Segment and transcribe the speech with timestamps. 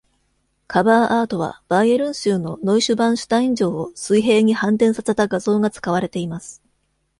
[0.65, 6.63] カバーアートは、バイエルン州のノイシュヴァンシュタイン城を水平に反転させた画像が使われています。